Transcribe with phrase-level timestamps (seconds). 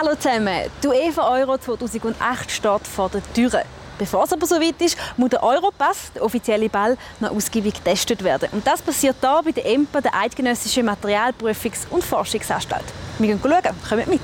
[0.00, 3.64] Hallo zusammen, die UEFA Euro 2008 steht vor der Tür.
[3.98, 8.22] Bevor es aber so weit ist, muss der Europass, der offizielle Ball, noch ausgiebig getestet
[8.22, 8.48] werden.
[8.52, 12.84] Und das passiert hier bei der EMPA, der Eidgenössischen Materialprüfungs- und Forschungsanstalt.
[13.18, 14.20] Wir gehen schauen, kommt mit.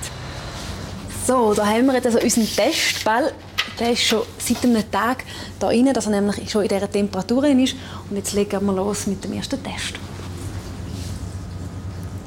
[1.26, 3.32] So, da haben wir jetzt also unseren Testball.
[3.80, 5.24] Der ist schon seit einem Tag
[5.58, 7.74] hier rein, dass er nämlich schon in dieser Temperatur ist.
[8.08, 9.94] Und jetzt legen wir los mit dem ersten Test.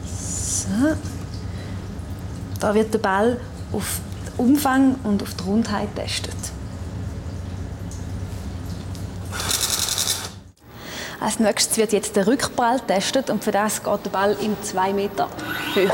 [0.03, 1.16] So.
[2.59, 3.39] Da wird der Ball
[3.71, 6.35] auf den Umfang und auf die Rundheit getestet.
[11.19, 14.93] Als nächstes wird jetzt der Rückprall getestet und für das geht der Ball in 2
[14.93, 15.27] Meter
[15.73, 15.91] Höhe.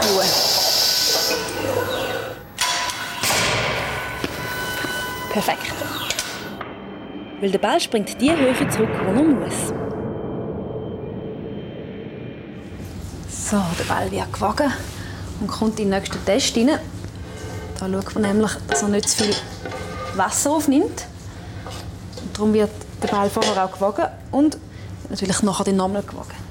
[5.32, 5.74] Perfekt.
[7.42, 9.74] Weil der Ball springt die Höhe zurück, wo er muss.
[13.30, 14.72] So, der Ball wird gewogen
[15.40, 16.80] und kommt in den nächsten Test rein.
[17.80, 19.36] Da schaut man nämlich, dass er nicht zu viel
[20.16, 21.06] Wasser aufnimmt.
[22.22, 24.58] Und darum wird der Ball vorher auch gewogen und
[25.10, 26.44] natürlich nachher den nochmal gewogen.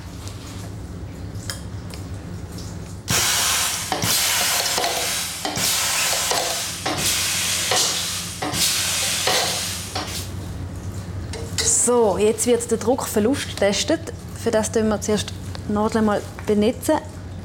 [11.84, 14.12] So, jetzt wird der Druckverlust getestet.
[14.42, 15.32] Für das tun wir zuerst
[15.68, 16.98] die Nadel mal benetzen,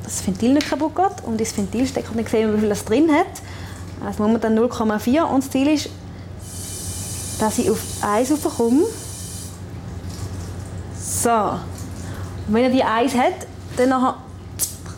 [0.08, 1.23] das Ventil nicht kaputt geht.
[1.25, 3.41] Und ins Ventil stecken und dann sehen wie viel es drin hat.
[4.05, 5.89] Also momentan 0,4 und das Ziel ist,
[7.39, 8.83] dass ich auf 1 raufkomme.
[11.00, 11.30] So.
[12.47, 14.17] Und wenn er die 1 hat, dann nachher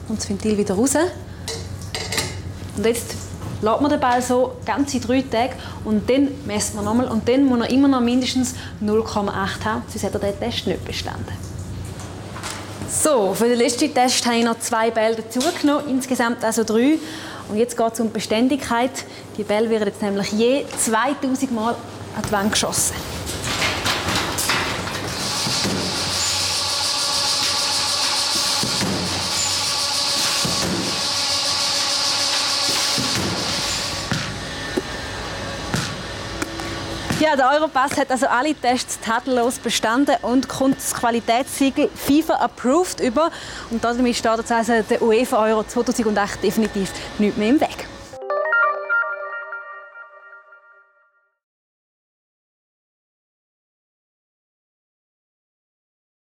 [0.08, 0.96] kommt das Ventil wieder raus.
[2.78, 3.16] Und jetzt
[3.62, 7.46] lässt man den Ball so ganze drei Tage und dann messen wir nochmal und dann
[7.46, 11.34] muss er immer noch mindestens 0,8 haben, sonst hat er den Test nicht bestanden.
[12.92, 16.98] So, für den letzten Test habe ich noch zwei Bälle dazugenommen, insgesamt also drei.
[17.48, 19.06] Und jetzt geht es um Beständigkeit.
[19.38, 21.76] Die Bälle werden jetzt nämlich je 2000 Mal
[22.16, 22.96] an die Wand geschossen.
[37.20, 43.02] Ja, der Europass hat also alle Tests tadellos bestanden und kommt das Qualitätssiegel FIFA Approved
[43.02, 43.30] über.
[43.70, 47.79] Und damit steht also der UEFA Euro 2008 definitiv nicht mehr im Weg.